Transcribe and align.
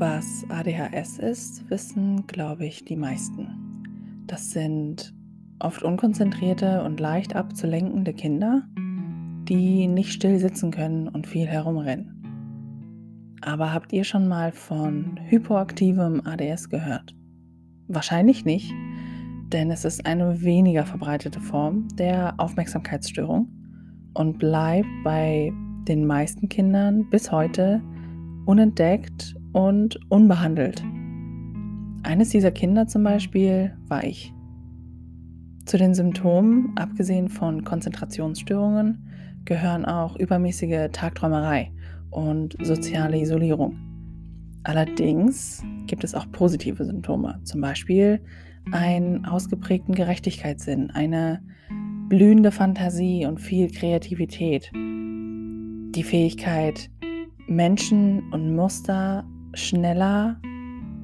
Was 0.00 0.46
ADHS 0.48 1.18
ist, 1.18 1.68
wissen, 1.68 2.26
glaube 2.26 2.64
ich, 2.64 2.86
die 2.86 2.96
meisten. 2.96 4.24
Das 4.26 4.50
sind 4.50 5.12
oft 5.58 5.82
unkonzentrierte 5.82 6.82
und 6.84 6.98
leicht 7.00 7.36
abzulenkende 7.36 8.14
Kinder, 8.14 8.62
die 9.44 9.86
nicht 9.88 10.14
still 10.14 10.38
sitzen 10.38 10.70
können 10.70 11.06
und 11.06 11.26
viel 11.26 11.46
herumrennen. 11.46 13.36
Aber 13.42 13.74
habt 13.74 13.92
ihr 13.92 14.04
schon 14.04 14.26
mal 14.26 14.52
von 14.52 15.20
hypoaktivem 15.28 16.22
ADS 16.24 16.70
gehört? 16.70 17.14
Wahrscheinlich 17.86 18.46
nicht, 18.46 18.72
denn 19.52 19.70
es 19.70 19.84
ist 19.84 20.06
eine 20.06 20.40
weniger 20.40 20.86
verbreitete 20.86 21.40
Form 21.40 21.88
der 21.98 22.32
Aufmerksamkeitsstörung 22.38 23.48
und 24.14 24.38
bleibt 24.38 24.88
bei 25.04 25.52
den 25.86 26.06
meisten 26.06 26.48
Kindern 26.48 27.06
bis 27.10 27.30
heute 27.30 27.82
unentdeckt 28.46 29.36
und 29.52 29.98
unbehandelt. 30.08 30.82
Eines 32.02 32.30
dieser 32.30 32.50
Kinder 32.50 32.86
zum 32.86 33.04
Beispiel 33.04 33.76
war 33.88 34.04
ich. 34.04 34.32
Zu 35.66 35.76
den 35.76 35.94
Symptomen, 35.94 36.72
abgesehen 36.76 37.28
von 37.28 37.64
Konzentrationsstörungen, 37.64 39.06
gehören 39.44 39.84
auch 39.84 40.16
übermäßige 40.16 40.88
Tagträumerei 40.92 41.72
und 42.10 42.56
soziale 42.62 43.20
Isolierung. 43.20 43.78
Allerdings 44.62 45.62
gibt 45.86 46.04
es 46.04 46.14
auch 46.14 46.30
positive 46.32 46.84
Symptome, 46.84 47.40
zum 47.44 47.60
Beispiel 47.60 48.20
einen 48.72 49.24
ausgeprägten 49.24 49.94
Gerechtigkeitssinn, 49.94 50.90
eine 50.90 51.42
blühende 52.08 52.50
Fantasie 52.50 53.24
und 53.26 53.40
viel 53.40 53.70
Kreativität, 53.70 54.70
die 54.74 56.02
Fähigkeit, 56.02 56.90
Menschen 57.46 58.30
und 58.32 58.54
Muster 58.54 59.24
schneller 59.54 60.40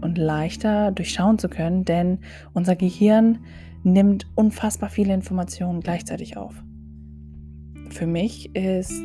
und 0.00 0.18
leichter 0.18 0.92
durchschauen 0.92 1.38
zu 1.38 1.48
können, 1.48 1.84
denn 1.84 2.18
unser 2.52 2.76
Gehirn 2.76 3.38
nimmt 3.82 4.26
unfassbar 4.34 4.90
viele 4.90 5.14
Informationen 5.14 5.80
gleichzeitig 5.80 6.36
auf. 6.36 6.62
Für 7.90 8.06
mich 8.06 8.54
ist 8.54 9.02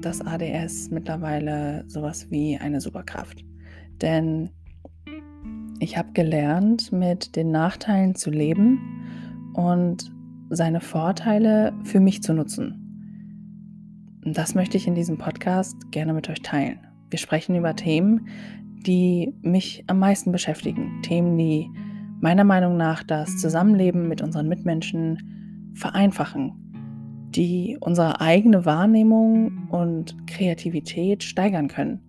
das 0.00 0.20
ADS 0.20 0.90
mittlerweile 0.90 1.84
sowas 1.86 2.30
wie 2.30 2.58
eine 2.58 2.80
Superkraft, 2.80 3.44
denn 4.02 4.50
ich 5.80 5.96
habe 5.96 6.12
gelernt, 6.12 6.92
mit 6.92 7.36
den 7.36 7.50
Nachteilen 7.50 8.14
zu 8.14 8.30
leben 8.30 8.80
und 9.54 10.12
seine 10.50 10.80
Vorteile 10.80 11.72
für 11.84 12.00
mich 12.00 12.22
zu 12.22 12.32
nutzen. 12.32 12.80
Das 14.24 14.54
möchte 14.54 14.76
ich 14.76 14.86
in 14.86 14.94
diesem 14.94 15.18
Podcast 15.18 15.90
gerne 15.90 16.12
mit 16.12 16.28
euch 16.28 16.42
teilen. 16.42 16.78
Wir 17.10 17.18
sprechen 17.18 17.54
über 17.54 17.76
Themen, 17.76 18.28
die 18.86 19.32
mich 19.42 19.84
am 19.86 19.98
meisten 19.98 20.32
beschäftigen. 20.32 21.00
Themen, 21.02 21.36
die 21.36 21.70
meiner 22.20 22.44
Meinung 22.44 22.76
nach 22.76 23.02
das 23.02 23.36
Zusammenleben 23.38 24.08
mit 24.08 24.22
unseren 24.22 24.48
Mitmenschen 24.48 25.72
vereinfachen, 25.74 26.52
die 27.30 27.76
unsere 27.80 28.20
eigene 28.20 28.64
Wahrnehmung 28.64 29.68
und 29.68 30.26
Kreativität 30.26 31.22
steigern 31.22 31.68
können. 31.68 32.00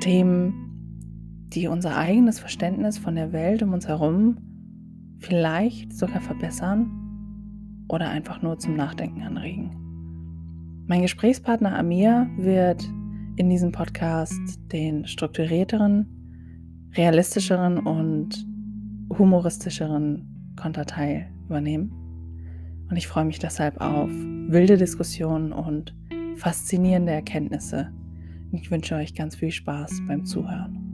Themen, 0.00 1.46
die 1.52 1.68
unser 1.68 1.96
eigenes 1.96 2.40
Verständnis 2.40 2.98
von 2.98 3.14
der 3.14 3.32
Welt 3.32 3.62
um 3.62 3.72
uns 3.72 3.88
herum 3.88 4.38
vielleicht 5.18 5.92
sogar 5.92 6.20
verbessern 6.20 6.90
oder 7.88 8.08
einfach 8.08 8.42
nur 8.42 8.58
zum 8.58 8.76
Nachdenken 8.76 9.22
anregen. 9.22 9.78
Mein 10.86 11.02
Gesprächspartner 11.02 11.76
Amir 11.76 12.28
wird 12.36 12.88
in 13.38 13.48
diesem 13.48 13.70
Podcast 13.70 14.40
den 14.72 15.06
strukturierteren, 15.06 16.90
realistischeren 16.96 17.78
und 17.78 18.44
humoristischeren 19.16 20.54
Konterteil 20.56 21.28
übernehmen. 21.46 21.92
Und 22.90 22.96
ich 22.96 23.06
freue 23.06 23.24
mich 23.24 23.38
deshalb 23.38 23.80
auf 23.80 24.10
wilde 24.10 24.76
Diskussionen 24.76 25.52
und 25.52 25.94
faszinierende 26.36 27.12
Erkenntnisse. 27.12 27.92
Ich 28.50 28.70
wünsche 28.72 28.96
euch 28.96 29.14
ganz 29.14 29.36
viel 29.36 29.52
Spaß 29.52 30.02
beim 30.08 30.24
Zuhören. 30.24 30.87